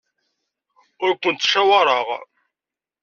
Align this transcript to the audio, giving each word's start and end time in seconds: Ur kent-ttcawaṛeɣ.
Ur 1.03 1.13
kent-ttcawaṛeɣ. 1.21 2.07